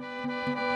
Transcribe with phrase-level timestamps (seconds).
[0.00, 0.69] La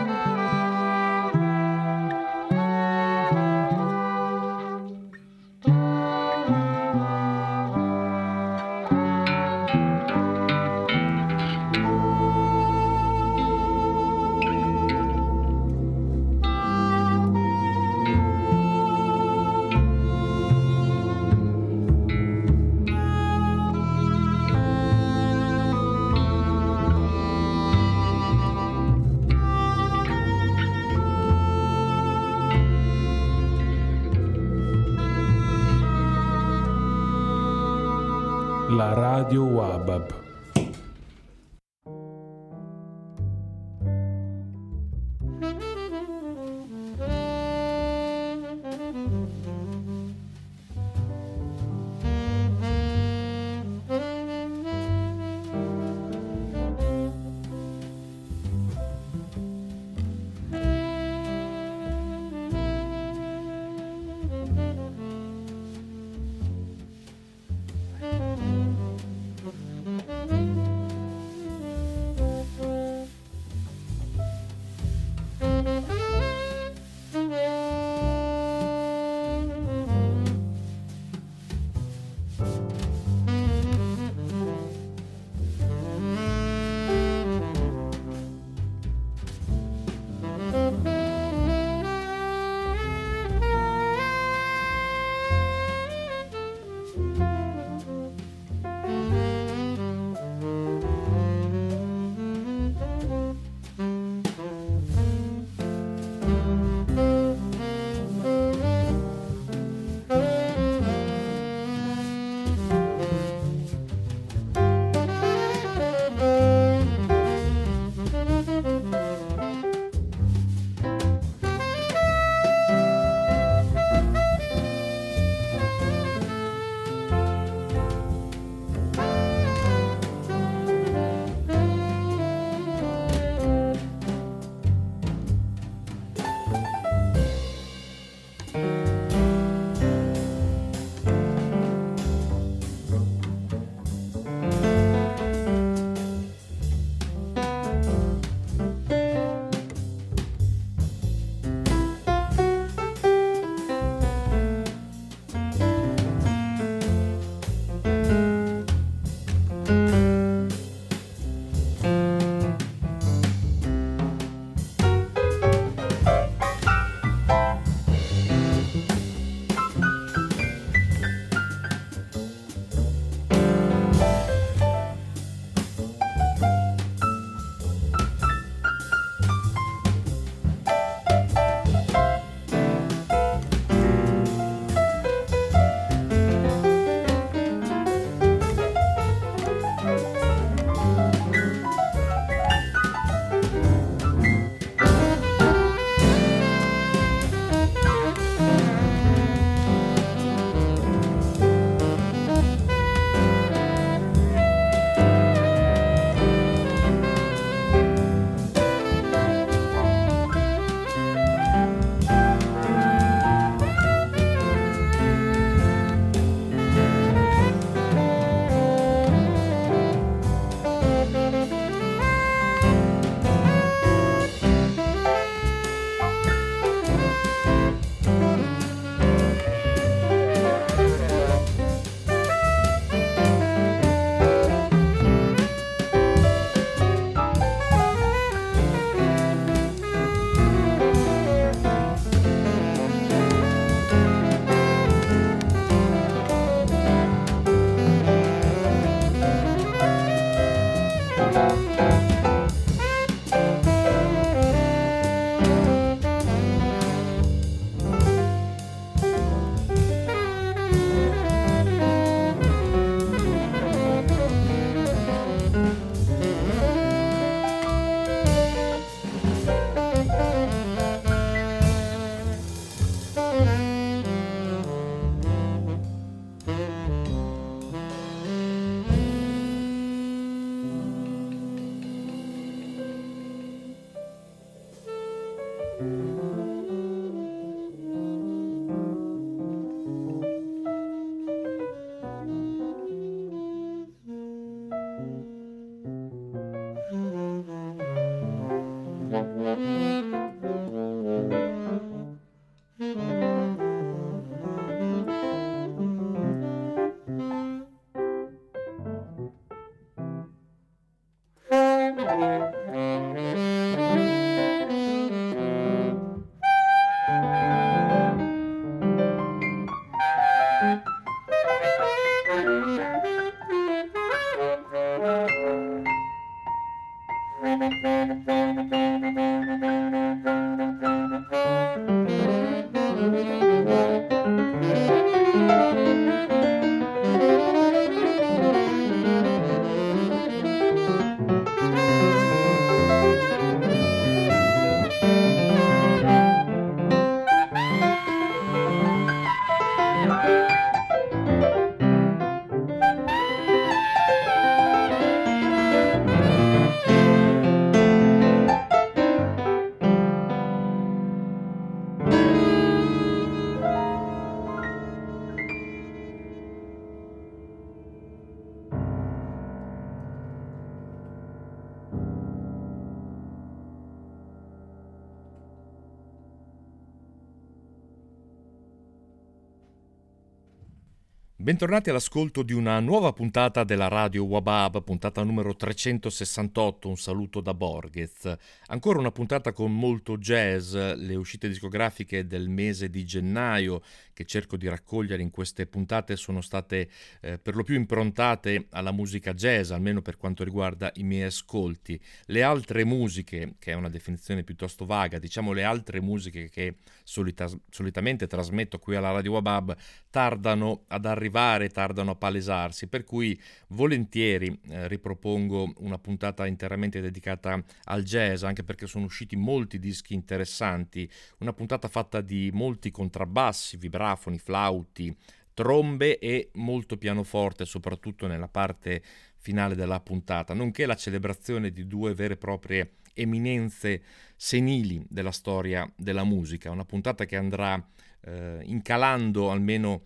[381.55, 387.55] Bentornati all'ascolto di una nuova puntata della Radio Wabab, puntata numero 368, un saluto da
[387.55, 388.37] Borghez.
[388.67, 393.83] Ancora una puntata con molto jazz, le uscite discografiche del mese di gennaio
[394.15, 396.89] che cerco di raccogliere in queste puntate sono state
[397.21, 402.01] eh, per lo più improntate alla musica jazz, almeno per quanto riguarda i miei ascolti.
[402.27, 407.51] Le altre musiche, che è una definizione piuttosto vaga, diciamo le altre musiche che solita-
[407.71, 409.77] solitamente trasmetto qui alla Radio Wabab,
[410.11, 413.39] tardano ad arrivare, tardano a palesarsi, per cui
[413.69, 420.15] volentieri eh, ripropongo una puntata interamente dedicata al jazz, anche perché sono usciti molti dischi
[420.15, 421.09] interessanti,
[421.39, 425.17] una puntata fatta di molti contrabbassi, vibrafoni, flauti,
[425.55, 429.03] trombe e molto pianoforte, soprattutto nella parte
[429.37, 434.03] finale della puntata, nonché la celebrazione di due vere e proprie eminenze
[434.37, 437.83] senili della storia della musica, una puntata che andrà
[438.23, 440.03] eh, incalando almeno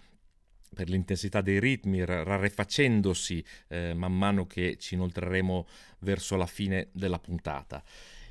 [0.74, 5.66] per l'intensità dei ritmi, rarefacendosi eh, man mano che ci inoltreremo
[6.00, 7.82] verso la fine della puntata.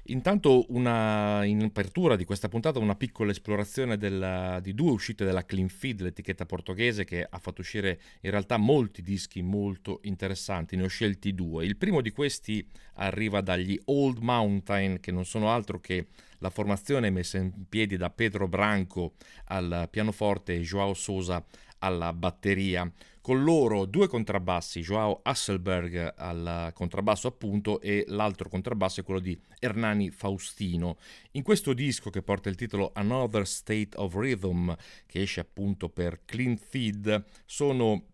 [0.10, 5.46] Intanto una, in apertura di questa puntata una piccola esplorazione della, di due uscite della
[5.46, 10.84] Clean Feed, l'etichetta portoghese che ha fatto uscire in realtà molti dischi molto interessanti, ne
[10.84, 11.66] ho scelti due.
[11.66, 16.08] Il primo di questi arriva dagli Old Mountain che non sono altro che
[16.40, 21.44] la formazione messa in piedi da Pedro Branco al pianoforte e Joao Sosa
[21.80, 22.92] alla batteria.
[23.22, 29.38] Con loro due contrabbassi, Joao Hasselberg al contrabbasso appunto e l'altro contrabbasso è quello di
[29.60, 30.98] Hernani Faustino.
[31.32, 34.74] In questo disco che porta il titolo Another State of Rhythm,
[35.06, 38.06] che esce appunto per Clean Feed, sono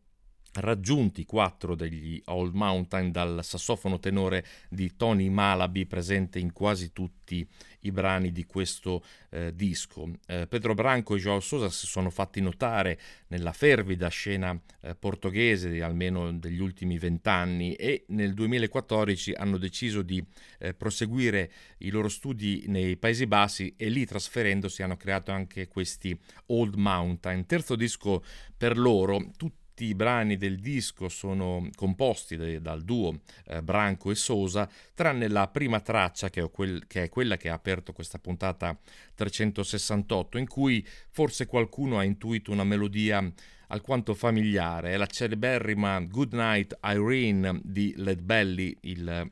[0.56, 7.48] raggiunti quattro degli Old Mountain dal sassofono tenore di Tony Malaby presente in quasi tutti
[7.82, 10.10] i brani di questo eh, disco.
[10.28, 15.82] Eh, Pedro Branco e Joao Sosa si sono fatti notare nella fervida scena eh, portoghese
[15.82, 20.24] almeno degli ultimi vent'anni e nel 2014 hanno deciso di
[20.60, 26.18] eh, proseguire i loro studi nei Paesi Bassi e lì trasferendosi hanno creato anche questi
[26.48, 27.46] Old Mountain.
[27.46, 28.24] Terzo disco
[28.56, 34.12] per loro, tutti tutti i brani del disco sono composti de, dal duo eh, Branco
[34.12, 38.20] e Sosa, tranne la prima traccia che, quel, che, è quella che ha aperto questa
[38.20, 38.78] puntata
[39.16, 43.28] 368, in cui forse qualcuno ha intuito una melodia
[43.70, 44.92] alquanto familiare.
[44.92, 49.32] È la celeberrima Good Night Irene di Led Belly, il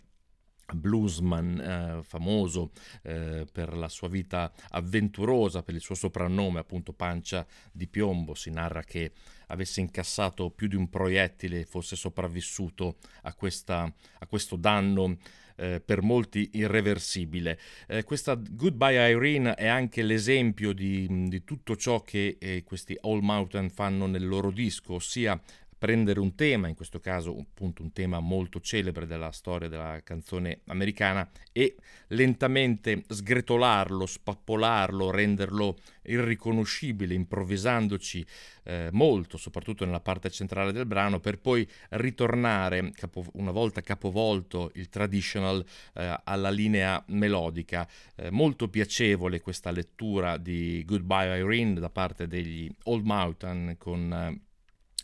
[0.74, 2.72] bluesman eh, famoso
[3.04, 8.34] eh, per la sua vita avventurosa, per il suo soprannome appunto Pancia di Piombo.
[8.34, 9.12] Si narra che
[9.52, 15.18] avesse incassato più di un proiettile fosse sopravvissuto a, questa, a questo danno
[15.58, 17.60] eh, per molti irreversibile.
[17.88, 23.20] Eh, questa Goodbye Irene è anche l'esempio di, di tutto ciò che eh, questi All
[23.20, 25.40] Mountain fanno nel loro disco, ossia
[25.82, 30.60] prendere un tema, in questo caso appunto un tema molto celebre della storia della canzone
[30.68, 31.76] americana, e
[32.10, 38.24] lentamente sgretolarlo, spappolarlo, renderlo irriconoscibile, improvvisandoci
[38.66, 44.70] eh, molto, soprattutto nella parte centrale del brano, per poi ritornare capo, una volta capovolto
[44.76, 47.90] il traditional eh, alla linea melodica.
[48.16, 54.50] Eh, molto piacevole questa lettura di Goodbye Irene da parte degli Old Mountain con eh,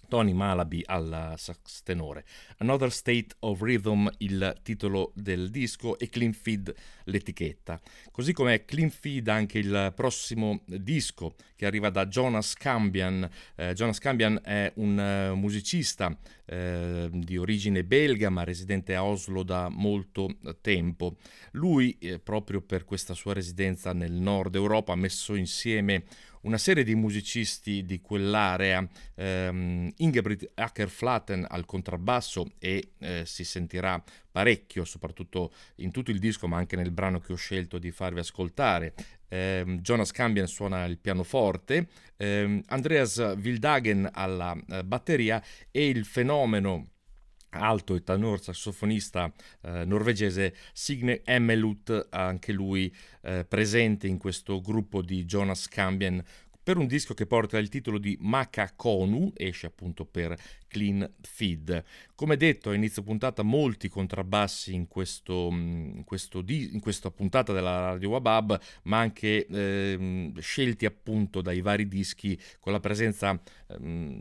[0.07, 2.25] Tony Malaby al sax tenore.
[2.57, 6.73] Another State of Rhythm il titolo del disco e Clean Feed
[7.05, 7.79] l'etichetta.
[8.11, 13.29] Così come Clean Feed anche il prossimo disco che arriva da Jonas Cambian.
[13.55, 19.43] Eh, Jonas Cambian è un uh, musicista eh, di origine belga ma residente a Oslo
[19.43, 21.17] da molto tempo.
[21.51, 26.05] Lui, eh, proprio per questa sua residenza nel nord Europa, ha messo insieme
[26.47, 34.01] una serie di musicisti di quell'area, ehm, Ingebrigt Ackerflatten al contrabbasso e eh, si sentirà
[34.31, 38.19] parecchio, soprattutto in tutto il disco, ma anche nel brano che ho scelto di farvi
[38.19, 38.93] ascoltare.
[39.27, 46.91] Eh, Jonas Cambian suona il pianoforte, eh, Andreas Wildhagen alla eh, batteria e il fenomeno
[47.57, 55.01] alto e tenor sassofonista eh, norvegese Signe Emmelut, anche lui eh, presente in questo gruppo
[55.01, 56.23] di Jonas Cambian
[56.67, 60.35] per un disco che porta il titolo di Maka Konu, esce appunto per
[60.67, 61.81] Clean Feed.
[62.13, 67.09] Come detto a inizio puntata, molti contrabbassi in, questo, mm, in, questo di, in questa
[67.09, 73.31] puntata della Radio Wabab, ma anche eh, scelti appunto dai vari dischi con la presenza
[73.67, 74.19] eh,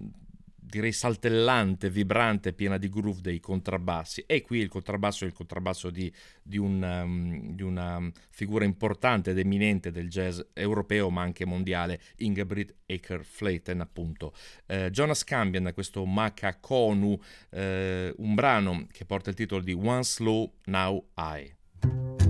[0.66, 4.24] direi saltellante, vibrante, piena di groove dei contrabbassi.
[4.26, 9.30] E qui il contrabbasso è il contrabbasso di, di, un, um, di una figura importante
[9.30, 14.34] ed eminente del jazz europeo, ma anche mondiale, Ingebrigt Eker-Fleiten, appunto.
[14.66, 17.18] Eh, Jonas Cambian, questo Maka Konu,
[17.50, 22.25] eh, un brano che porta il titolo di One Slow, Now I.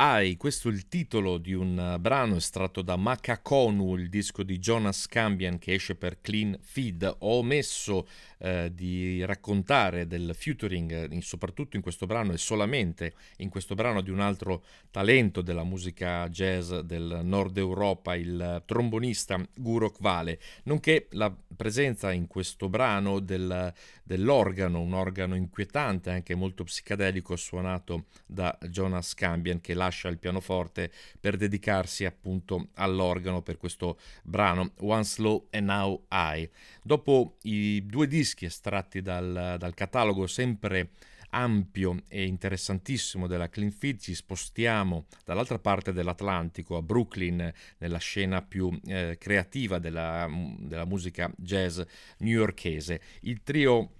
[0.00, 4.42] Now I, questo è il titolo di un uh, brano estratto da Makakonu, il disco
[4.42, 7.16] di Jonas Cambian che esce per Clean Feed.
[7.18, 8.08] Ho omesso
[8.42, 14.00] eh, di raccontare del featuring, in, soprattutto in questo brano e solamente in questo brano
[14.00, 21.08] di un altro talento della musica jazz del nord Europa, il trombonista Gurok Vale, nonché
[21.10, 23.72] la presenza in questo brano del,
[24.02, 30.90] dell'organo, un organo inquietante, anche molto psichedelico, suonato da Jonas Cambian che lascia il pianoforte
[31.20, 36.48] per dedicarsi appunto all'organo per questo brano One Slow and Now I.
[36.82, 40.90] Dopo i due dischi estratti dal, dal catalogo sempre
[41.30, 48.42] ampio e interessantissimo della Clean Feed ci spostiamo dall'altra parte dell'Atlantico a Brooklyn nella scena
[48.42, 51.80] più eh, creativa della, della musica jazz
[52.18, 53.00] newyorkese.
[53.20, 53.99] Il trio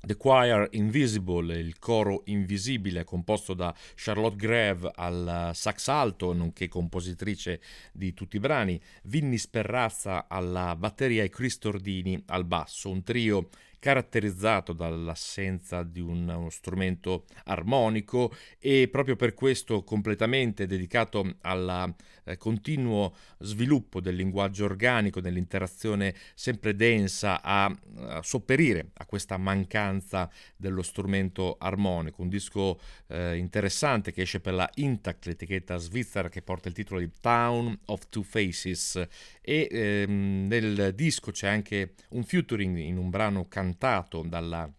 [0.00, 7.60] The Choir Invisible, il coro invisibile composto da Charlotte Greve al sax alto, nonché compositrice
[7.92, 13.48] di tutti i brani, Vinny Sperrazza alla batteria e Chris Tordini al basso, un trio
[13.78, 22.36] caratterizzato dall'assenza di un, uno strumento armonico e proprio per questo completamente dedicato al eh,
[22.36, 27.64] continuo sviluppo del linguaggio organico, dell'interazione sempre densa a,
[27.96, 32.22] a, sopperire a questa mancanza dello strumento armonico.
[32.22, 37.00] Un disco eh, interessante che esce per la Intact, l'etichetta svizzera che porta il titolo
[37.00, 39.06] di Town of Two Faces
[39.40, 44.70] e ehm, nel disco c'è anche un featuring in un brano cantato cantato dalla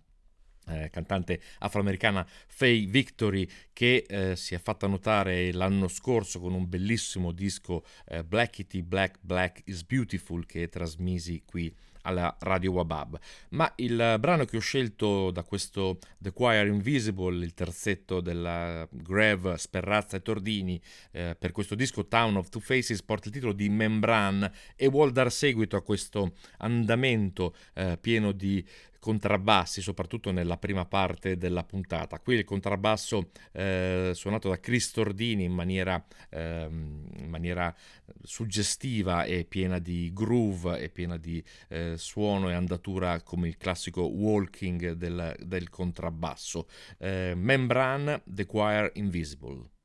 [0.67, 6.67] eh, cantante afroamericana Faye Victory che eh, si è fatta notare l'anno scorso con un
[6.67, 11.73] bellissimo disco eh, Blackity Black Black is Beautiful che trasmisi qui
[12.03, 13.19] alla Radio Wabab.
[13.49, 19.57] Ma il brano che ho scelto da questo The Choir Invisible, il terzetto della Greve,
[19.57, 20.81] Sperrazza e Tordini,
[21.11, 25.11] eh, per questo disco Town of Two Faces, porta il titolo di Membran e vuol
[25.11, 28.65] dar seguito a questo andamento eh, pieno di
[28.99, 32.19] contrabbassi, soprattutto nella prima parte della puntata.
[32.19, 37.73] Qui il contrabbasso eh, suonato da Chris Tordini in maniera, eh, in maniera,
[38.21, 44.01] suggestiva e piena di groove e piena di eh, suono e andatura come il classico
[44.03, 46.67] walking del, del contrabbasso.
[46.97, 49.78] Eh, Membran, The Choir Invisible.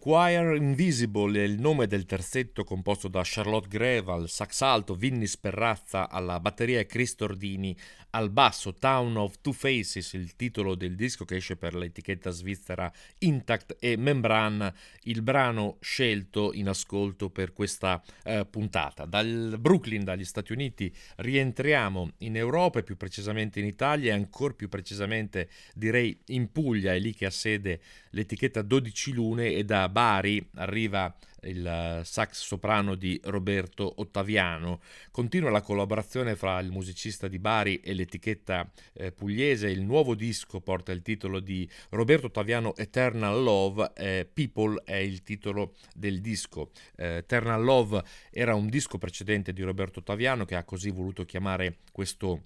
[0.00, 5.26] Choir Invisible è il nome del terzetto composto da Charlotte Greve al sax alto, Vinny
[5.26, 7.76] Sperrazza alla batteria e Cristo Ordini
[8.12, 8.72] al basso.
[8.72, 13.98] Town of Two Faces, il titolo del disco che esce per l'etichetta svizzera Intact e
[13.98, 19.04] Membran, il brano scelto in ascolto per questa eh, puntata.
[19.04, 24.54] Dal Brooklyn, dagli Stati Uniti, rientriamo in Europa e più precisamente in Italia e ancora
[24.54, 27.80] più precisamente direi in Puglia, è lì che ha sede
[28.12, 34.80] l'etichetta 12 Lune e da Bari arriva il eh, sax soprano di Roberto Ottaviano.
[35.10, 39.68] Continua la collaborazione fra il musicista di Bari e l'etichetta eh, pugliese.
[39.68, 43.92] Il nuovo disco porta il titolo di Roberto Ottaviano Eternal Love.
[43.94, 46.70] Eh, People è il titolo del disco.
[46.96, 51.78] Eh, Eternal Love era un disco precedente di Roberto Ottaviano che ha così voluto chiamare
[51.92, 52.44] questo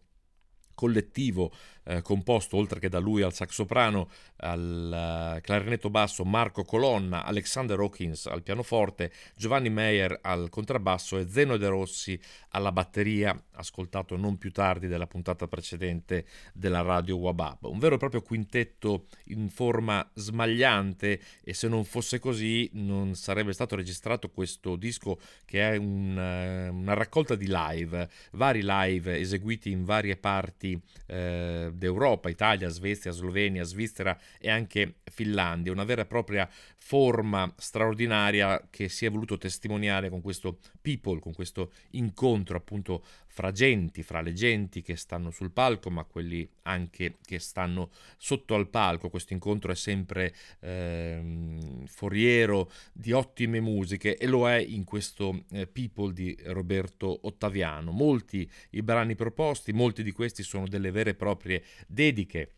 [0.75, 1.53] collettivo
[1.85, 7.25] eh, composto oltre che da lui al sax soprano, al uh, clarinetto basso Marco Colonna,
[7.25, 12.19] Alexander Hawkins al pianoforte, Giovanni Meyer al contrabbasso e Zeno De Rossi
[12.51, 17.65] alla batteria, ascoltato non più tardi della puntata precedente della radio Wabab.
[17.65, 23.53] Un vero e proprio quintetto in forma smagliante e se non fosse così non sarebbe
[23.53, 29.71] stato registrato questo disco che è un, uh, una raccolta di live, vari live eseguiti
[29.71, 36.07] in varie parti eh, d'Europa, Italia, Svezia, Slovenia, Svizzera e anche Finlandia, una vera e
[36.07, 43.05] propria forma straordinaria che si è voluto testimoniare con questo people, con questo incontro appunto
[43.35, 48.55] fra genti, fra le genti che stanno sul palco, ma quelli anche che stanno sotto
[48.55, 49.11] al palco.
[49.11, 55.67] Questo incontro è sempre eh, foriero di ottime musiche e lo è in questo eh,
[55.67, 57.91] People di Roberto Ottaviano.
[57.91, 62.53] Molti i brani proposti, molti di questi sono delle vere e proprie dediche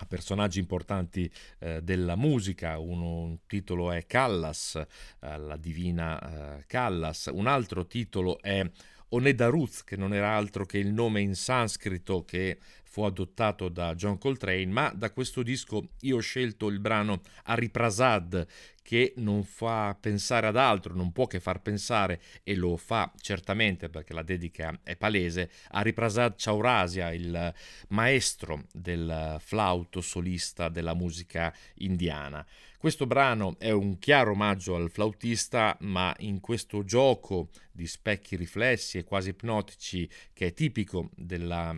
[0.00, 6.64] a personaggi importanti eh, della musica, Uno, un titolo è Callas, eh, la divina eh,
[6.66, 8.64] Callas, un altro titolo è
[9.10, 14.18] Onedaruz, che non era altro che il nome in sanscrito che fu adottato da John
[14.18, 18.46] Coltrane, ma da questo disco io ho scelto il brano Ariprasad,
[18.82, 23.90] che non fa pensare ad altro, non può che far pensare, e lo fa certamente
[23.90, 27.54] perché la dedica è palese, a Riprasad Chaurasia, il
[27.88, 32.44] maestro del flauto solista della musica indiana.
[32.78, 38.98] Questo brano è un chiaro omaggio al flautista, ma in questo gioco di specchi riflessi
[38.98, 41.76] e quasi ipnotici che è tipico della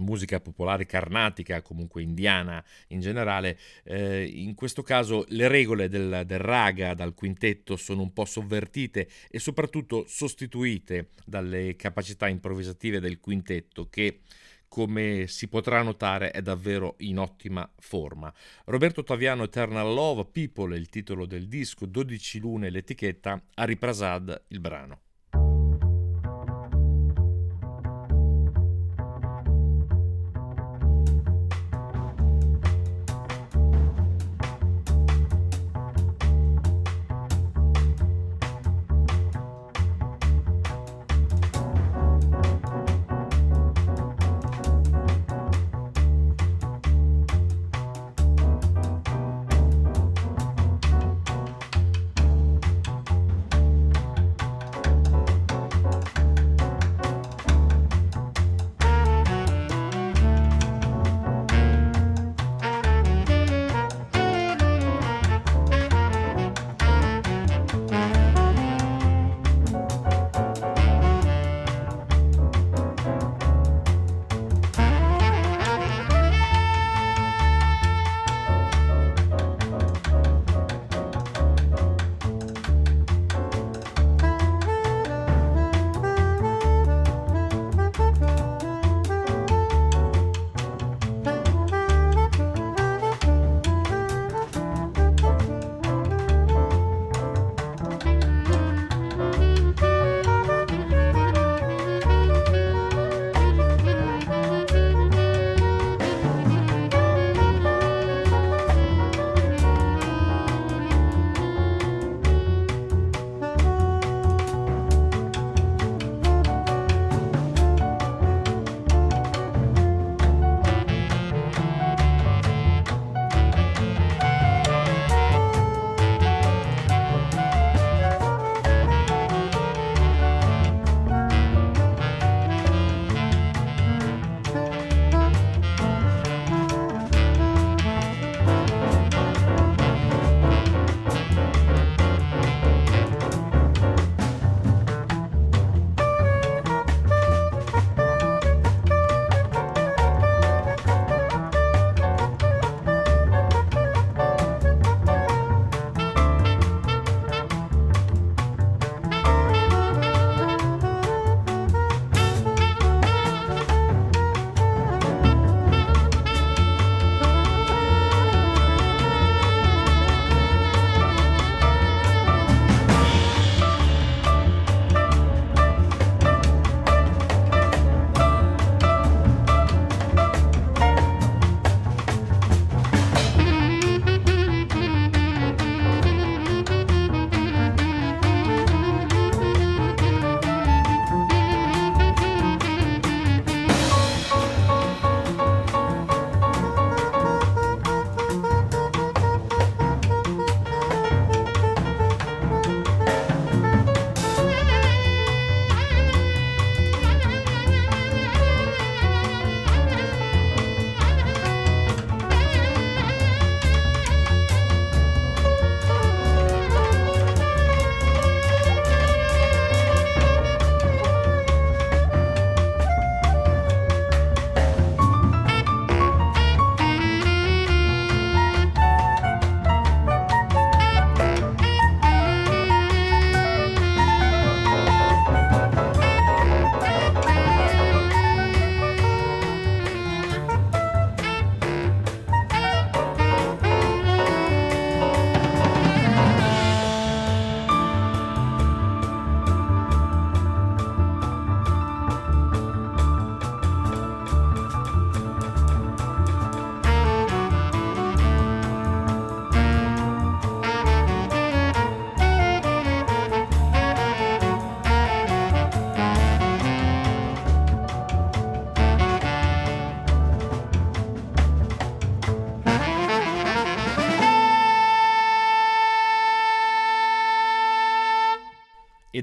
[0.00, 6.38] musica popolare carnatica, comunque indiana in generale, eh, in questo caso le regole del, del,
[6.40, 13.88] raga dal quintetto sono un po' sovvertite e soprattutto sostituite dalle capacità improvvisative del quintetto
[13.88, 14.22] che
[14.68, 18.32] come si potrà notare è davvero in ottima forma.
[18.66, 24.60] Roberto Taviano Eternal Love, People è il titolo del disco, 12 lune l'etichetta, Ariprasad il
[24.60, 25.00] brano.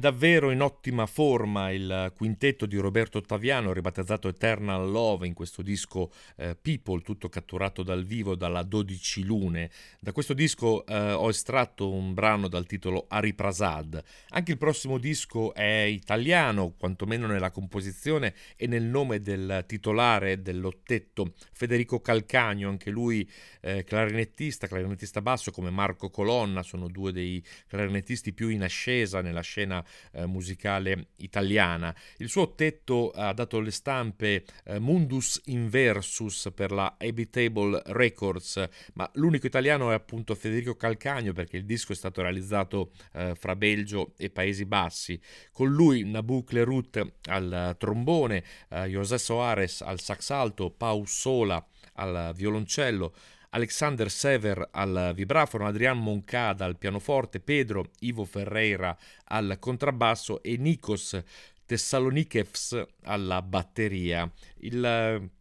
[0.05, 6.11] Davvero in ottima forma il quintetto di Roberto Ottaviano, ribattezzato Eternal Love in questo disco
[6.37, 9.71] eh, People, tutto catturato dal vivo dalla 12 lune.
[9.99, 14.03] Da questo disco eh, ho estratto un brano dal titolo Ariprasad.
[14.29, 21.33] Anche il prossimo disco è italiano, quantomeno nella composizione e nel nome del titolare dell'ottetto,
[21.51, 23.27] Federico Calcagno, anche lui
[23.61, 29.41] eh, clarinettista, clarinettista basso come Marco Colonna, sono due dei clarinettisti più in ascesa nella
[29.41, 31.95] scena eh, musicale italiana.
[32.17, 39.09] Il suo tetto ha dato le stampe eh, Mundus Inversus per la Habitable Records, ma
[39.13, 44.13] l'unico italiano è appunto Federico Calcagno perché il disco è stato realizzato eh, fra Belgio
[44.17, 45.19] e Paesi Bassi.
[45.51, 51.65] Con lui Nabu Clerut al trombone, eh, José Soares al sax alto, Pau Sola
[51.97, 53.13] al violoncello,
[53.55, 61.17] Alexander Sever al vibrafono, Adrian Moncada al pianoforte, Pedro Ivo Ferreira al contrabbasso e Nikos
[61.65, 64.29] Thessalonichevs alla batteria.
[64.57, 65.31] Il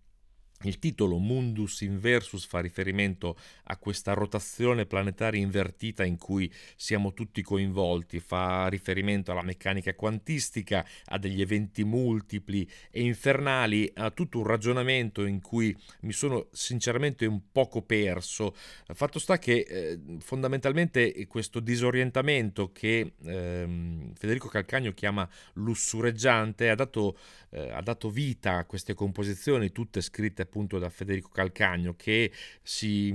[0.65, 7.43] il titolo Mundus Inversus fa riferimento a questa rotazione planetaria invertita in cui siamo tutti
[7.43, 14.47] coinvolti, fa riferimento alla meccanica quantistica, a degli eventi multipli e infernali, a tutto un
[14.47, 18.55] ragionamento in cui mi sono sinceramente un poco perso.
[18.87, 27.19] Fatto sta che eh, fondamentalmente questo disorientamento che eh, Federico Calcagno chiama lussureggiante ha dato,
[27.51, 32.31] eh, ha dato vita a queste composizioni, tutte scritte appunto da Federico Calcagno che
[32.63, 33.13] si,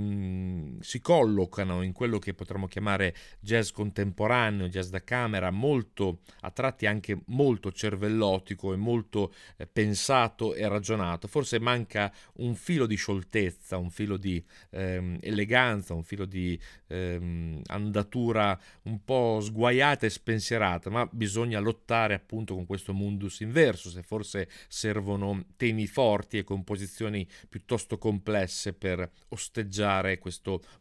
[0.80, 6.86] si collocano in quello che potremmo chiamare jazz contemporaneo, jazz da camera, molto a tratti
[6.86, 11.28] anche molto cervellotico e molto eh, pensato e ragionato.
[11.28, 17.62] Forse manca un filo di scioltezza, un filo di ehm, eleganza, un filo di ehm,
[17.66, 24.02] andatura un po' sguaiata e spensierata, ma bisogna lottare appunto con questo mundus inversus e
[24.02, 30.29] forse servono temi forti e composizioni piuttosto complesse per osteggiare questo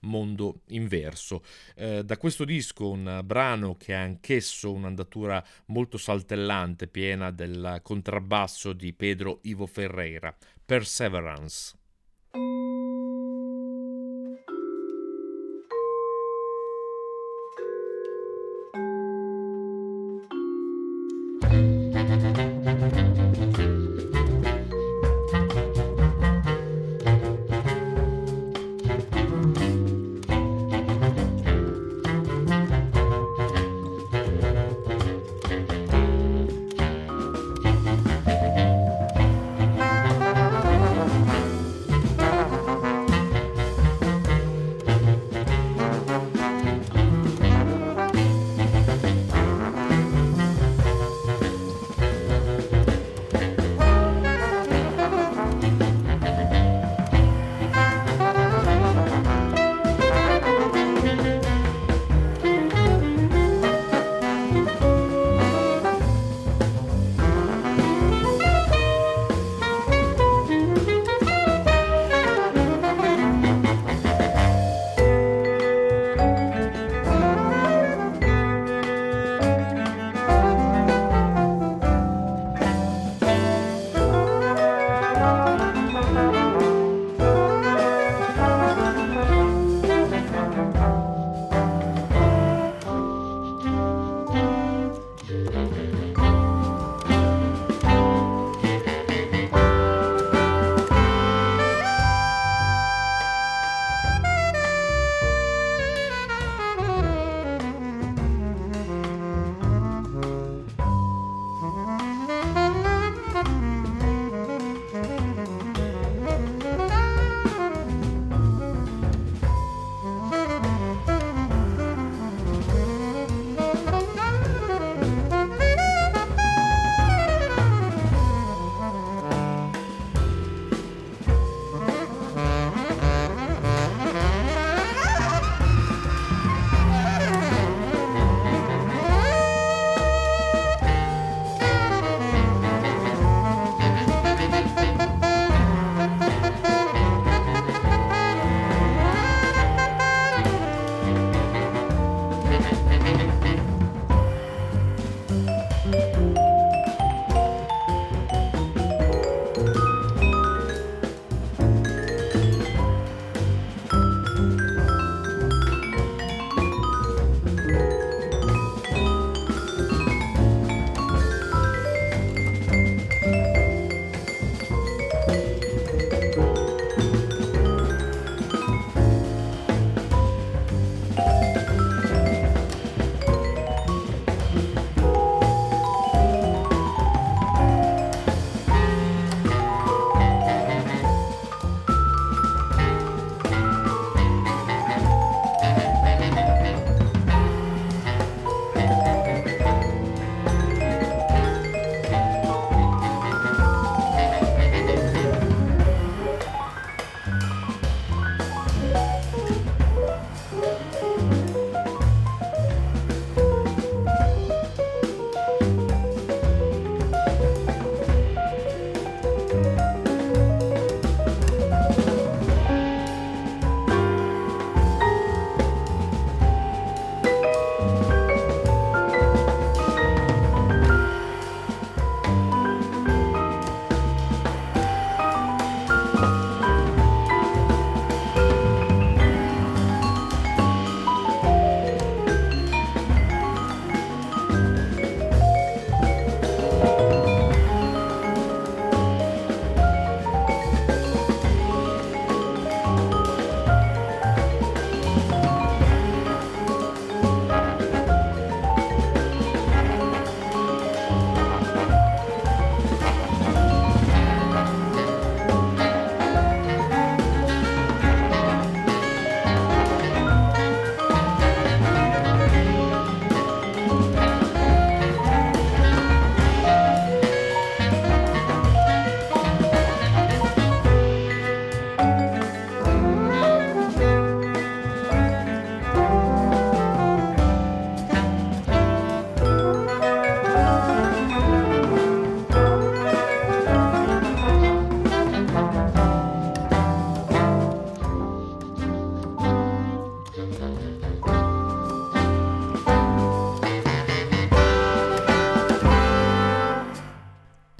[0.01, 1.43] mondo inverso.
[1.75, 8.73] Eh, da questo disco un brano che ha anch'esso un'andatura molto saltellante, piena del contrabbasso
[8.73, 10.35] di Pedro Ivo Ferreira,
[10.65, 11.77] Perseverance.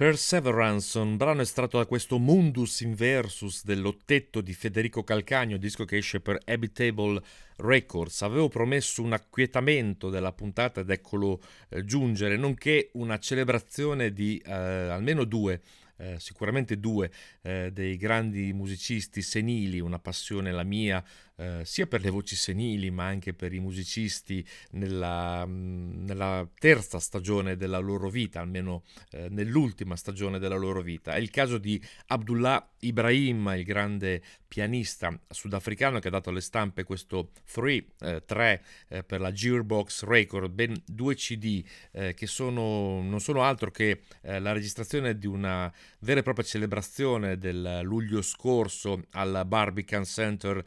[0.09, 6.19] Perseverance, un brano estratto da questo Mundus Inversus dell'ottetto di Federico Calcagno, disco che esce
[6.19, 7.21] per Habitable
[7.57, 8.23] Records.
[8.23, 11.39] Avevo promesso un acquietamento della puntata ed eccolo
[11.69, 15.61] eh, giungere, nonché una celebrazione di eh, almeno due
[15.99, 21.03] eh, sicuramente due eh, dei grandi musicisti senili, una passione la mia,
[21.39, 27.55] eh, sia per le voci senili ma anche per i musicisti nella, nella terza stagione
[27.55, 31.13] della loro vita, almeno eh, nell'ultima stagione della loro vita.
[31.13, 36.83] È il caso di Abdullah Ibrahim, il grande pianista sudafricano che ha dato alle stampe
[36.83, 37.85] questo 3,
[38.25, 43.71] 3 eh, eh, per la Gearbox Record, ben due CD che sono, non sono altro
[43.71, 50.63] che la registrazione di una vera e propria celebrazione del luglio scorso al Barbican Center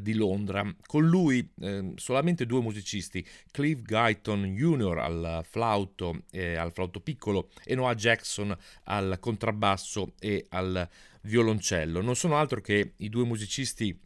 [0.00, 0.64] di di Londra.
[0.86, 4.98] Con lui eh, solamente due musicisti, Clive Guyton Jr.
[4.98, 10.88] al flauto, eh, al flauto piccolo e Noah Jackson al contrabbasso e al
[11.22, 12.00] violoncello.
[12.00, 13.98] Non sono altro che i due musicisti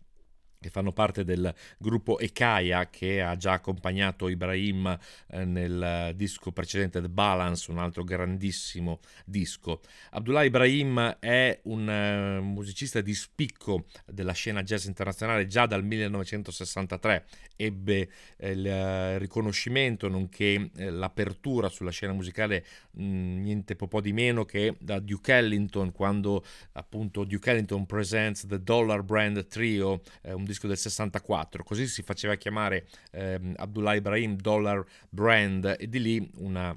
[0.66, 4.98] che fanno parte del gruppo Ekaya che ha già accompagnato Ibrahim
[5.28, 9.80] eh, nel disco precedente The Balance, un altro grandissimo disco.
[10.10, 17.26] Abdullah Ibrahim è un uh, musicista di spicco della scena jazz internazionale già dal 1963,
[17.56, 24.44] ebbe eh, il uh, riconoscimento nonché eh, l'apertura sulla scena musicale niente po' di meno
[24.44, 30.66] che da Duke Ellington quando appunto Duke Ellington presents The Dollar Brand Trio, un disco
[30.66, 36.76] del 64, così si faceva chiamare eh, Abdullah Ibrahim Dollar Brand e di lì una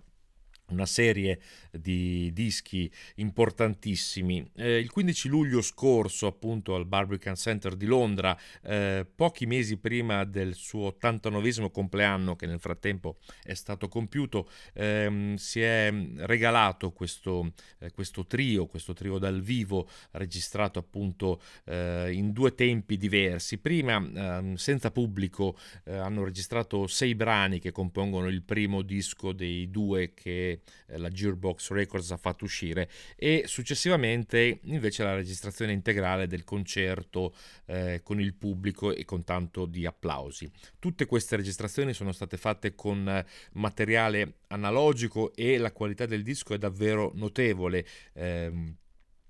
[0.70, 1.40] una serie
[1.72, 4.50] di dischi importantissimi.
[4.56, 10.24] Eh, il 15 luglio scorso, appunto al Barbican Center di Londra, eh, pochi mesi prima
[10.26, 17.54] del suo 89 compleanno, che nel frattempo è stato compiuto, ehm, si è regalato questo,
[17.80, 23.58] eh, questo, trio, questo trio dal vivo, registrato appunto eh, in due tempi diversi.
[23.58, 29.70] Prima, ehm, senza pubblico, eh, hanno registrato sei brani che compongono il primo disco dei
[29.70, 36.44] due che la Gearbox Records ha fatto uscire e successivamente invece la registrazione integrale del
[36.44, 37.36] concerto
[37.66, 40.50] eh, con il pubblico e con tanto di applausi.
[40.80, 46.54] Tutte queste registrazioni sono state fatte con eh, materiale analogico e la qualità del disco
[46.54, 47.86] è davvero notevole.
[48.14, 48.78] Eh,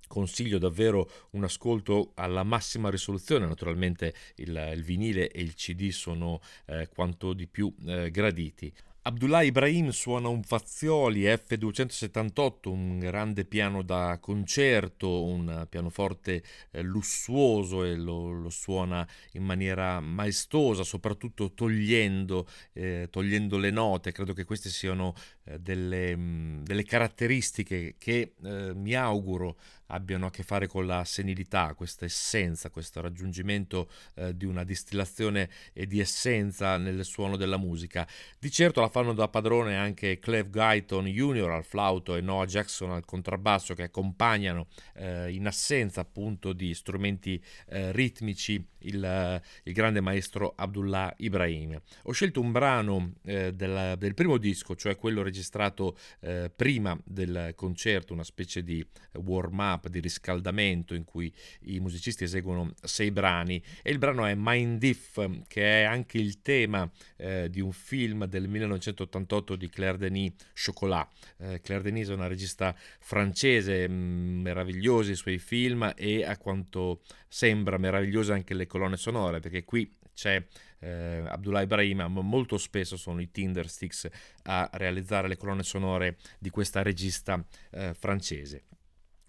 [0.10, 6.42] consiglio davvero un ascolto alla massima risoluzione, naturalmente il, il vinile e il CD sono
[6.66, 8.74] eh, quanto di più eh, graditi.
[9.10, 17.84] Abdullah Ibrahim suona un Fazzioli F278, un grande piano da concerto, un pianoforte eh, lussuoso
[17.84, 24.12] e lo, lo, suona in maniera maestosa, soprattutto togliendo, eh, togliendo le note.
[24.12, 25.16] Credo che queste siano
[25.58, 29.58] delle, mh, mm, delle, caratteristiche che eh, mi auguro
[29.92, 35.50] abbiano a che fare con la senilità, questa essenza, questo raggiungimento eh, di una distillazione
[35.74, 38.08] e di essenza nel suono della musica.
[38.38, 41.50] Di certo la fanno da padrone anche Cleve Guyton Jr.
[41.50, 47.42] al flauto e Noah Jackson al contrabbasso che accompagnano eh, in assenza appunto di strumenti
[47.68, 51.80] eh, ritmici il, il, grande maestro Abdullah Ibrahim.
[52.04, 57.54] Ho scelto un brano eh, del, del, primo disco, cioè quello registrato eh, prima del
[57.56, 63.62] concerto, una specie di warm-up up, di riscaldamento in cui i musicisti eseguono sei brani
[63.82, 68.26] e il brano è Mind If che è anche il tema eh, di un film
[68.26, 71.10] del 1988 di Claire Denis Chocolat.
[71.38, 76.38] Eh, Claire Denis è una regista francese, mh, mm, meravigliosi i suoi film e a
[76.38, 80.42] quanto sembra meravigliose anche le colonne sonore perché qui c'è
[80.80, 84.08] eh, Abdullah Ibrahim, ma molto spesso sono i Tinder Sticks
[84.44, 88.64] a realizzare le colonne sonore di questa regista eh, francese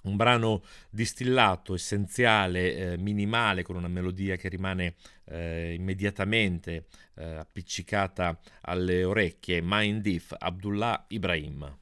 [0.02, 6.86] un brano distillato, essenziale, eh, minimale, con una melodia che rimane eh, immediatamente
[7.16, 11.79] eh, appiccicata alle orecchie, Mind If, Abdullah Ibrahim.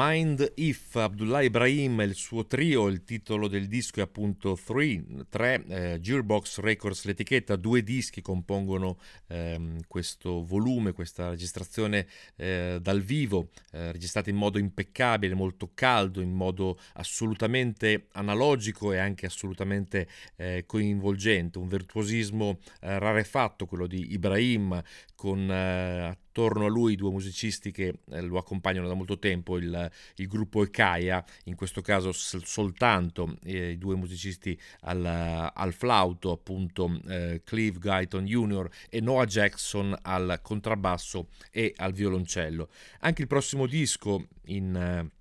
[0.00, 5.26] Mind If, Abdullah Ibrahim e il suo trio, il titolo del disco è appunto 3,
[5.28, 13.00] 3 eh, Gearbox Records l'etichetta, due dischi compongono ehm, questo volume, questa registrazione eh, dal
[13.00, 20.06] vivo, eh, registrata in modo impeccabile, molto caldo, in modo assolutamente analogico e anche assolutamente
[20.36, 24.80] eh, coinvolgente, un virtuosismo eh, rarefatto quello di Ibrahim
[25.18, 29.90] con eh, attorno a lui due musicisti che eh, lo accompagnano da molto tempo, il,
[30.14, 35.04] il gruppo Ekaia, in questo caso s- soltanto eh, i due musicisti al,
[35.52, 38.68] al flauto, appunto eh, Clive Guyton Jr.
[38.88, 42.68] e Noah Jackson al contrabbasso e al violoncello.
[43.00, 45.17] Anche il prossimo disco in eh,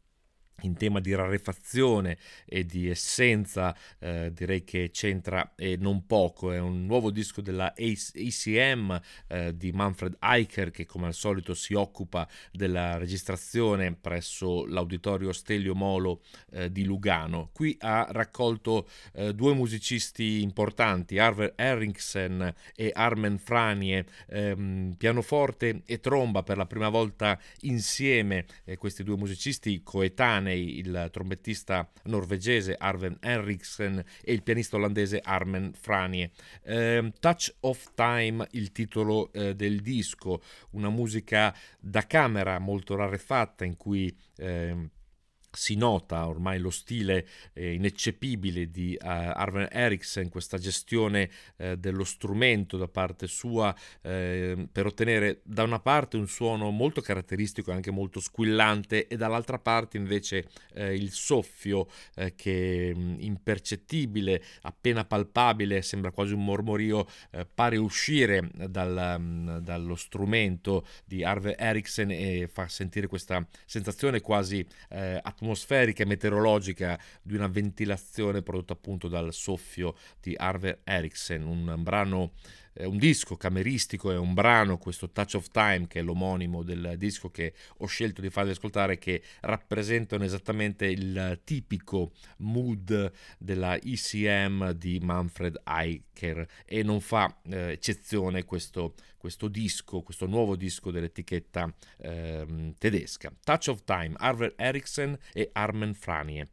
[0.61, 6.59] in tema di rarefazione e di essenza eh, direi che c'entra e non poco è
[6.59, 12.27] un nuovo disco della ACM eh, di Manfred Eicher che come al solito si occupa
[12.51, 17.49] della registrazione presso l'auditorio Stelio Molo eh, di Lugano.
[17.53, 25.99] Qui ha raccolto eh, due musicisti importanti Arver Erringsen e Armen Franie ehm, pianoforte e
[25.99, 28.45] tromba per la prima volta insieme
[28.77, 35.73] questi due musicisti coetanei coetanei il trombettista norvegese Arven Henriksen e il pianista olandese Armen
[35.73, 36.31] Franie.
[36.63, 40.41] Eh, Touch of Time, il titolo eh, del disco,
[40.71, 44.89] una musica da camera molto rarefatta in cui eh,
[45.57, 52.03] si nota ormai lo stile eh, ineccepibile di uh, Arven Eriksen, questa gestione eh, dello
[52.03, 57.73] strumento da parte sua eh, per ottenere da una parte un suono molto caratteristico e
[57.73, 65.05] anche molto squillante e dall'altra parte invece eh, il soffio eh, che mh, impercettibile, appena
[65.05, 67.07] palpabile, sembra quasi un mormorio,
[67.53, 74.65] pare uscire dal, mh, dallo strumento di Arven Eriksen e fa sentire questa sensazione quasi
[74.89, 81.75] atmosferica atmosferica e meteorologica di una ventilazione prodotta appunto dal soffio di Harvey Erickson, un
[81.81, 82.33] brano
[82.85, 87.29] un disco cameristico, è un brano, questo Touch of Time, che è l'omonimo del disco
[87.29, 94.99] che ho scelto di farvi ascoltare, che rappresentano esattamente il tipico mood della ECM di
[94.99, 102.73] Manfred Eicher e non fa eh, eccezione questo, questo, disco, questo nuovo disco dell'etichetta eh,
[102.77, 103.31] tedesca.
[103.43, 106.47] Touch of Time, Arver Eriksen e Armen Franie.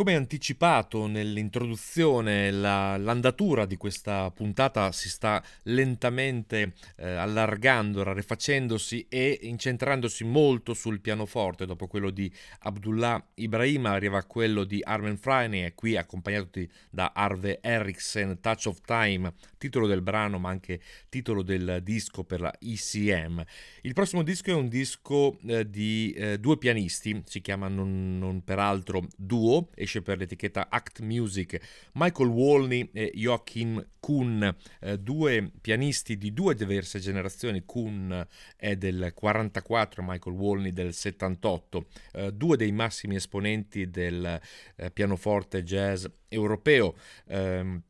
[0.00, 9.40] Come anticipato nell'introduzione, la, l'andatura di questa puntata si sta lentamente eh, allargando, rarefacendosi e
[9.42, 11.66] incentrandosi molto sul pianoforte.
[11.66, 17.60] Dopo quello di Abdullah Ibrahim arriva quello di Armen Freine e qui accompagnati da Arve
[17.60, 20.80] Eriksen, Touch of Time, titolo del brano ma anche
[21.10, 23.44] titolo del disco per la ECM.
[23.82, 28.42] Il prossimo disco è un disco eh, di eh, due pianisti, si chiama non, non
[28.42, 31.60] peraltro Duo, esce per l'etichetta Act Music,
[31.94, 38.26] Michael Walney e Joachim Kuhn, eh, due pianisti di due diverse generazioni, Kuhn
[38.56, 44.40] è del 44, Michael Walney del 78, eh, due dei massimi esponenti del
[44.76, 46.94] eh, pianoforte jazz europeo.
[47.26, 47.82] Ehm,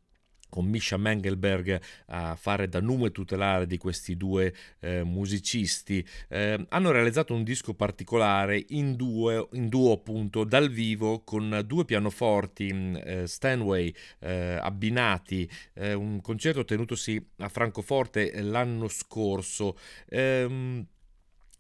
[0.50, 6.90] con Misha Mengelberg a fare da nume tutelare di questi due eh, musicisti, eh, hanno
[6.90, 12.96] realizzato un disco particolare in, due, in duo appunto dal vivo con due pianoforti mm,
[12.96, 19.76] eh, Stanway eh, abbinati, eh, un concerto tenutosi a Francoforte l'anno scorso.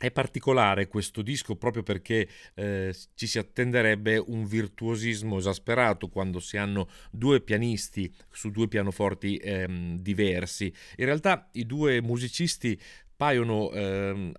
[0.00, 6.56] È particolare questo disco proprio perché eh, ci si attenderebbe un virtuosismo esasperato quando si
[6.56, 10.72] hanno due pianisti su due pianoforti ehm, diversi.
[10.96, 12.80] In realtà i due musicisti
[13.20, 14.32] paiono eh,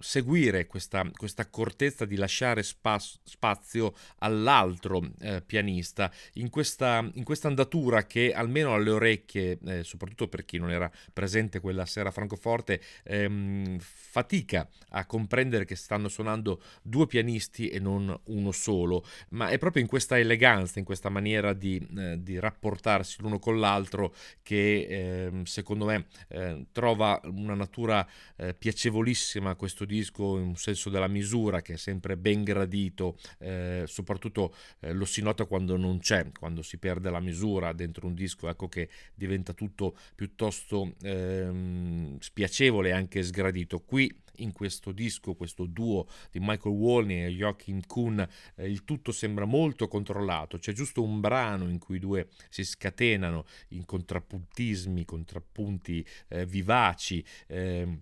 [0.00, 7.48] seguire questa, questa, accortezza di lasciare spas- spazio all'altro eh, pianista in questa, in questa,
[7.48, 12.12] andatura che almeno alle orecchie, eh, soprattutto per chi non era presente quella sera a
[12.12, 19.48] Francoforte, ehm, fatica a comprendere che stanno suonando due pianisti e non uno solo, ma
[19.48, 24.14] è proprio in questa eleganza, in questa maniera di, eh, di rapportarsi l'uno con l'altro
[24.42, 28.06] che ehm, secondo me eh, trova una natura lettura
[28.36, 33.84] eh, piacevolissima questo disco in un senso della misura che è sempre ben gradito, eh,
[33.86, 38.14] soprattutto eh, lo si nota quando non c'è, quando si perde la misura dentro un
[38.14, 43.80] disco, ecco che diventa tutto piuttosto ehm, spiacevole e anche sgradito.
[43.80, 48.26] Qui in questo disco, questo duo di Michael Walney e Joachim Kuhn,
[48.56, 52.64] eh, il tutto sembra molto controllato, c'è giusto un brano in cui i due si
[52.64, 57.24] scatenano in contrappuntismi, contrappunti eh, vivaci.
[57.46, 58.00] Eh,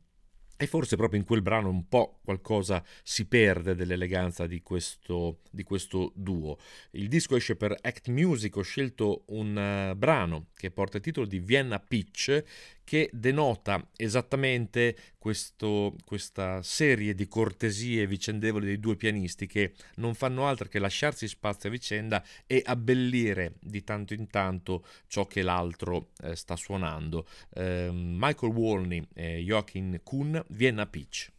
[0.57, 5.65] e forse proprio in quel brano un po' qualcosa si perde dell'eleganza di questo, di
[5.65, 6.59] questo duo.
[6.93, 11.27] Il disco esce per Act Music, ho scelto un uh, brano che porta il titolo
[11.27, 12.43] di Vienna Pitch,
[12.85, 20.47] che denota esattamente questo, questa serie di cortesie vicendevoli dei due pianisti che non fanno
[20.47, 26.11] altro che lasciarsi spazio a vicenda e abbellire di tanto in tanto ciò che l'altro
[26.23, 27.27] eh, sta suonando.
[27.55, 31.34] Eh, Michael Walney e Joachim Kuhn, Vienna Pitch.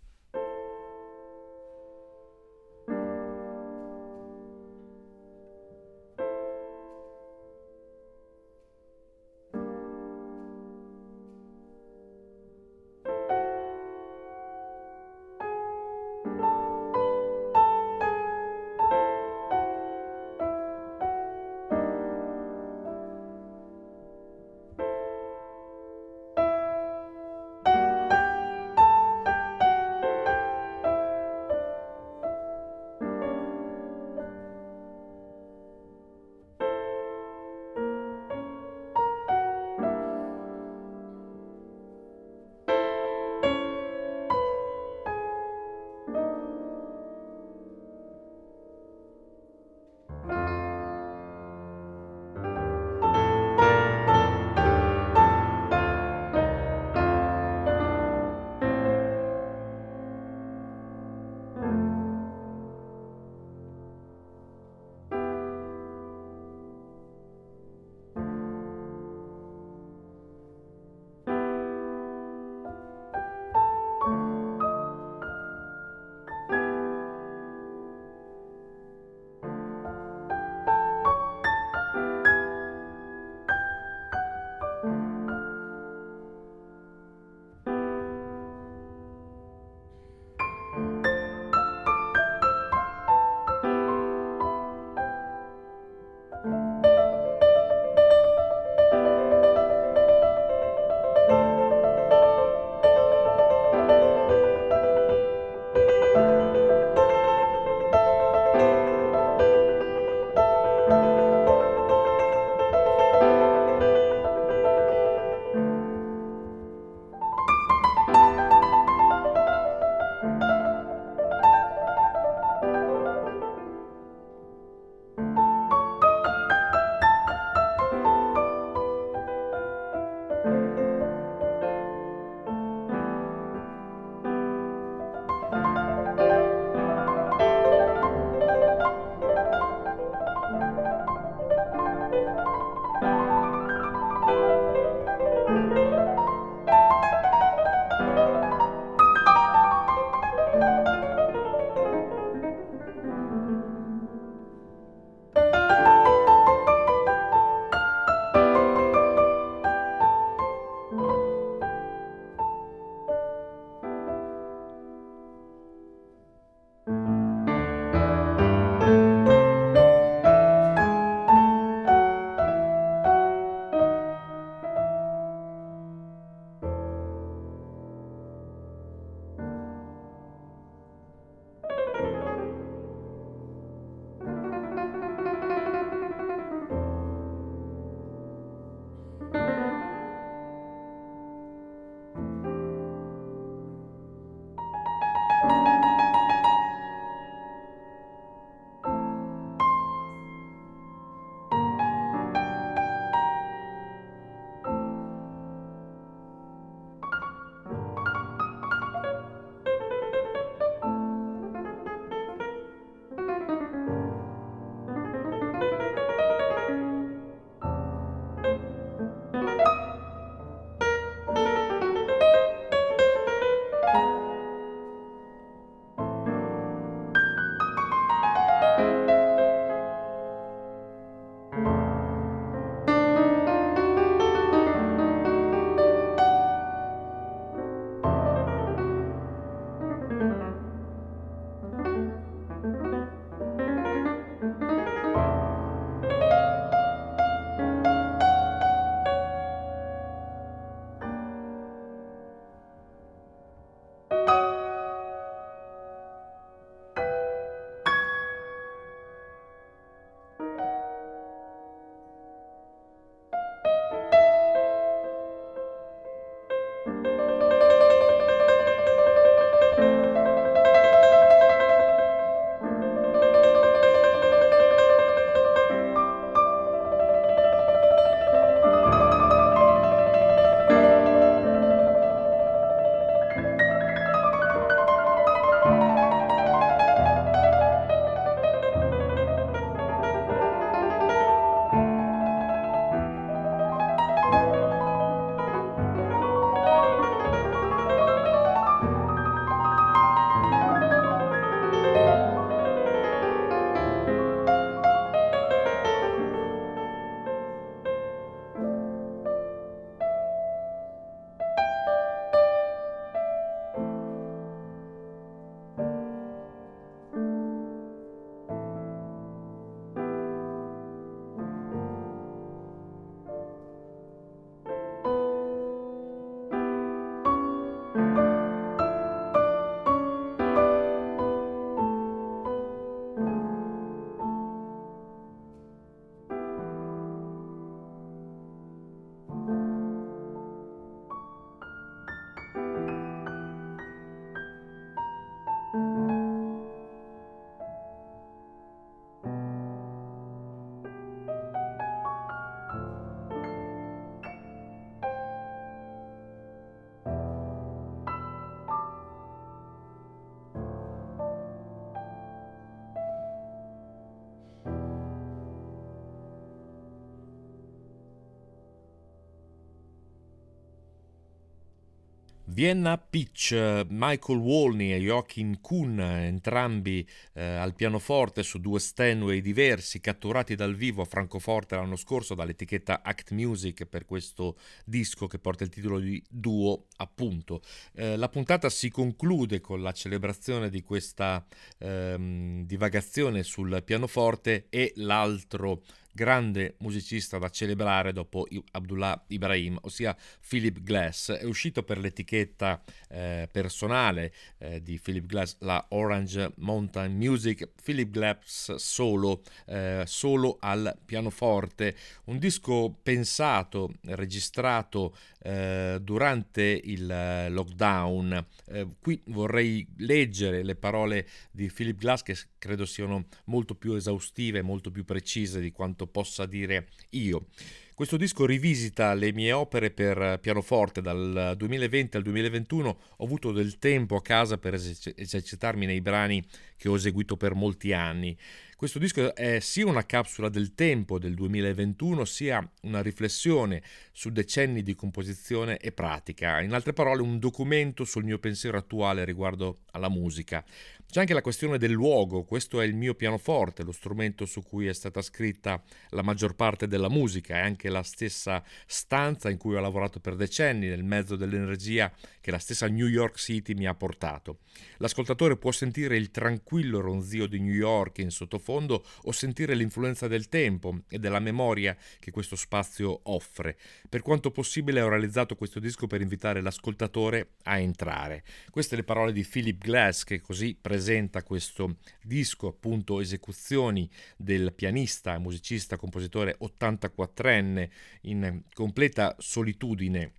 [372.55, 373.51] Vienna Pitch,
[373.89, 380.73] Michael Walney e Joachim Kuhn, entrambi eh, al pianoforte su due Stanway diversi, catturati dal
[380.73, 385.99] vivo a Francoforte l'anno scorso dall'etichetta Act Music per questo disco che porta il titolo
[385.99, 387.61] di Duo, appunto.
[387.93, 391.45] Eh, la puntata si conclude con la celebrazione di questa
[391.79, 395.83] ehm, divagazione sul pianoforte e l'altro
[396.15, 400.15] grande musicista da celebrare dopo Abdullah Ibrahim, ossia
[400.47, 401.33] Philip Glass.
[401.33, 408.09] È uscito per l'etichetta eh, personale eh, di Philip Glass, la Orange Mountain Music, Philip
[408.09, 411.95] Glass solo, eh, solo al pianoforte,
[412.25, 418.45] un disco pensato, registrato eh, durante il eh, lockdown.
[418.65, 424.63] Eh, qui vorrei leggere le parole di Philip Glass che credo siano molto più esaustive,
[424.63, 427.45] molto più precise di quanto possa dire io.
[427.93, 432.99] Questo disco rivisita le mie opere per pianoforte dal 2020 al 2021.
[433.17, 436.43] Ho avuto del tempo a casa per esercitarmi nei brani
[436.75, 438.37] che ho eseguito per molti anni.
[438.85, 443.81] Questo disco è sia una capsula del tempo del 2021, sia una riflessione
[444.11, 446.61] su decenni di composizione e pratica.
[446.61, 450.63] In altre parole, un documento sul mio pensiero attuale riguardo alla musica.
[451.07, 454.87] C'è anche la questione del luogo, questo è il mio pianoforte, lo strumento su cui
[454.87, 459.75] è stata scritta la maggior parte della musica, è anche la stessa stanza in cui
[459.75, 463.95] ho lavorato per decenni, nel mezzo dell'energia che la stessa New York City mi ha
[463.95, 464.59] portato.
[464.97, 470.49] L'ascoltatore può sentire il tranquillo ronzio di New York in sottofondo o sentire l'influenza del
[470.49, 473.77] tempo e della memoria che questo spazio offre.
[474.09, 478.43] Per quanto possibile ho realizzato questo disco per invitare l'ascoltatore a entrare.
[478.69, 484.71] Queste le parole di Philip Glass che così presenta presenta questo disco, appunto esecuzioni del
[484.73, 487.89] pianista, musicista, compositore 84enne
[488.21, 490.31] in completa solitudine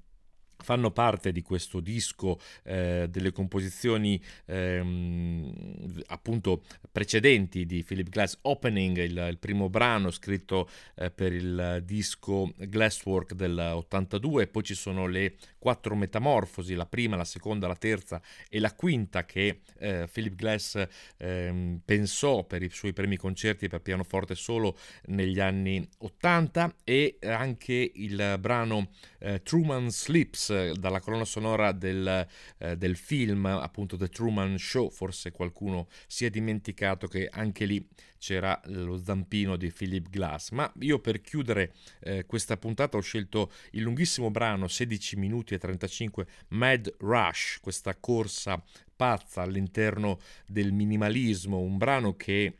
[0.58, 8.96] fanno parte di questo disco eh, delle composizioni ehm, appunto precedenti di Philip Glass Opening,
[8.98, 15.06] il, il primo brano scritto eh, per il disco Glasswork del 82, poi ci sono
[15.06, 20.34] le quattro metamorfosi, la prima, la seconda, la terza e la quinta che eh, Philip
[20.34, 20.86] Glass
[21.18, 27.90] ehm, pensò per i suoi primi concerti per pianoforte solo negli anni 80 e anche
[27.94, 32.26] il brano eh, Truman Sleeps dalla colonna sonora del,
[32.58, 37.86] eh, del, film appunto The Truman Show, forse qualcuno si è dimenticato che anche lì
[38.18, 43.52] c'era lo zampino di Philip Glass, ma io per chiudere eh, questa puntata ho scelto
[43.72, 48.62] il lunghissimo brano 16 minuti e 35 Mad Rush, questa corsa
[48.96, 52.58] pazza all'interno del minimalismo, un brano che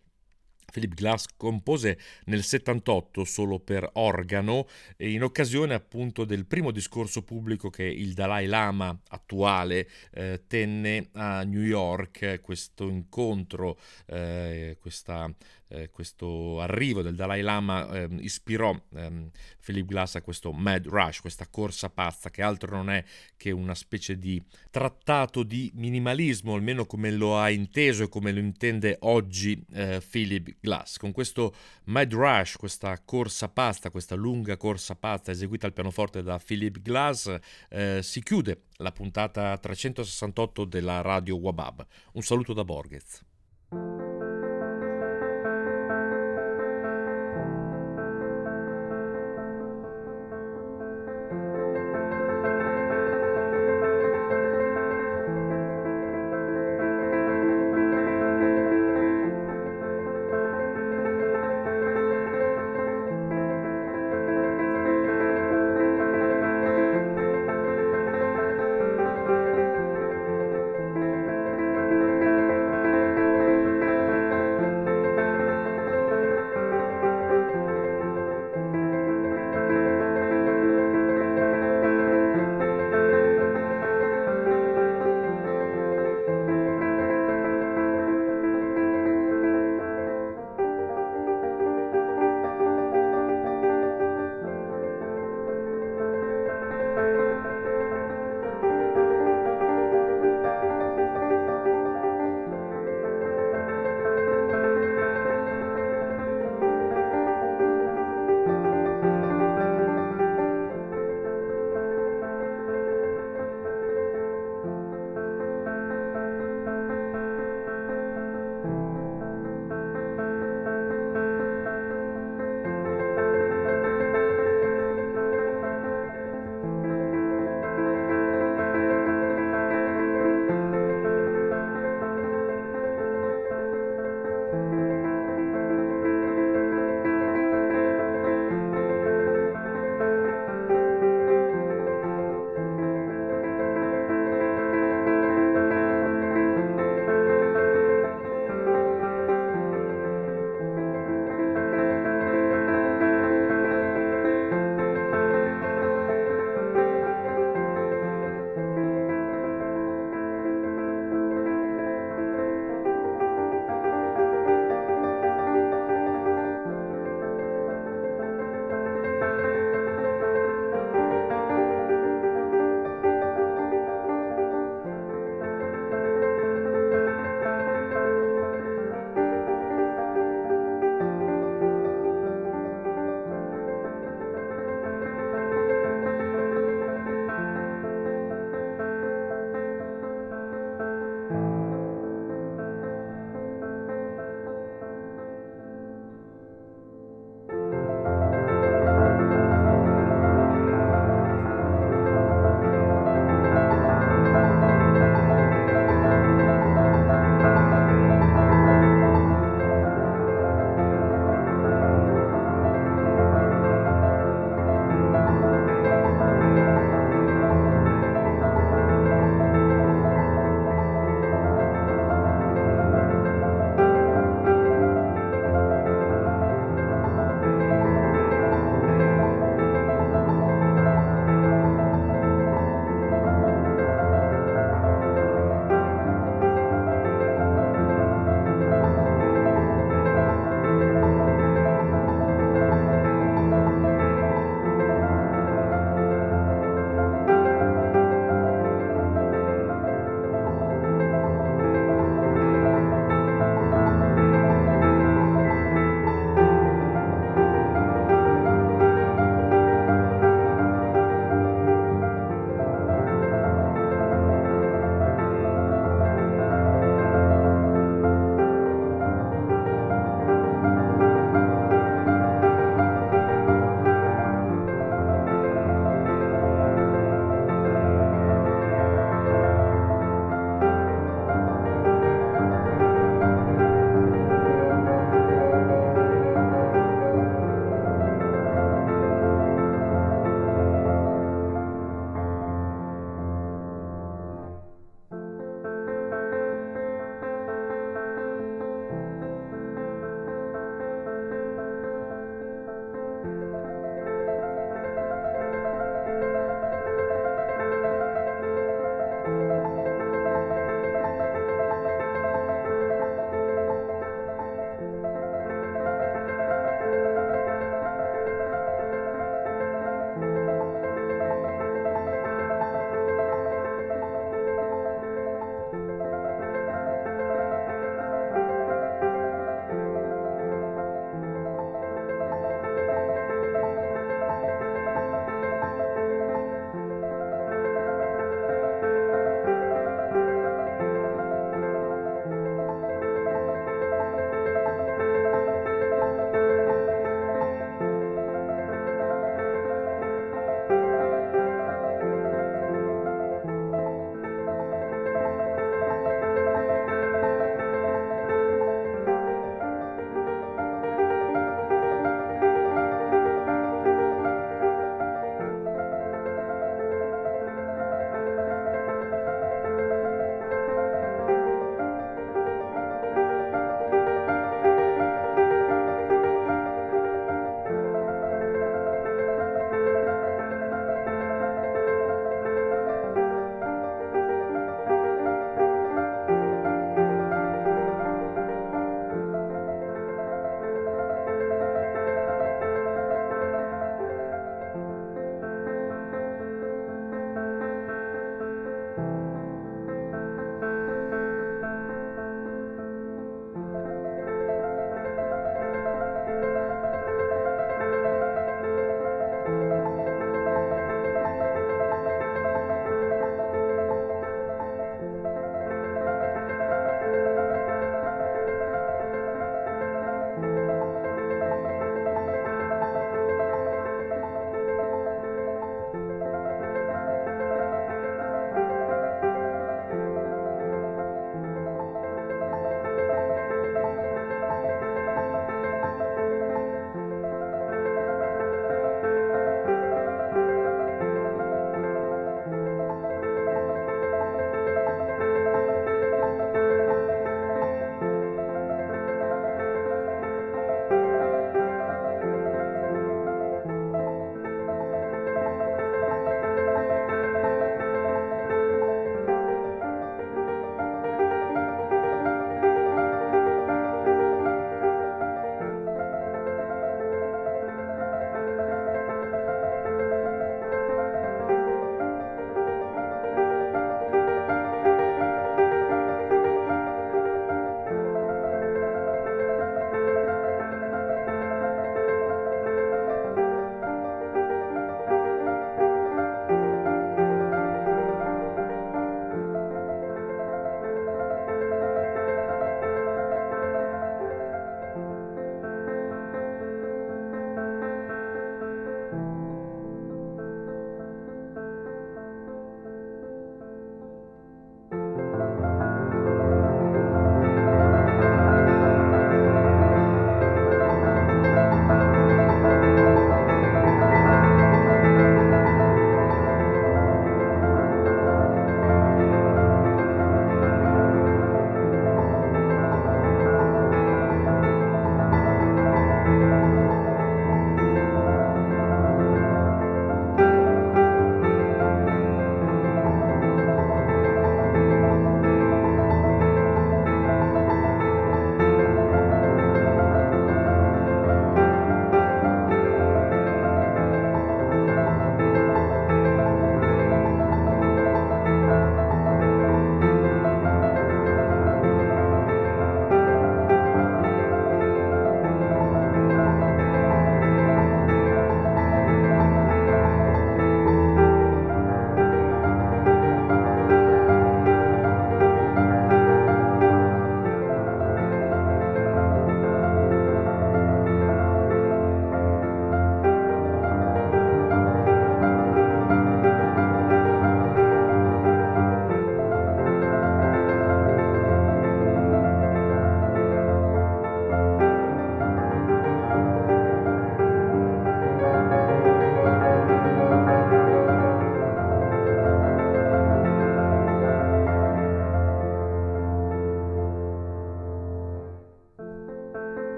[0.70, 4.66] Philip Glass compose nel 78 solo per organo
[4.98, 11.42] in occasione appunto del primo discorso pubblico che il Dalai Lama attuale eh, tenne a
[11.44, 15.32] New York, questo incontro, eh, questa
[15.68, 19.30] eh, questo arrivo del Dalai Lama eh, ispirò ehm,
[19.64, 23.04] Philip Glass a questo Mad Rush, questa corsa pazza che altro non è
[23.36, 28.38] che una specie di trattato di minimalismo, almeno come lo ha inteso e come lo
[28.38, 30.98] intende oggi eh, Philip Glass.
[30.98, 31.54] Con questo
[31.84, 37.34] Mad Rush, questa corsa pazza, questa lunga corsa pazza eseguita al pianoforte da Philip Glass,
[37.70, 41.86] eh, si chiude la puntata 368 della radio Wabab.
[42.12, 43.24] Un saluto da Borghez.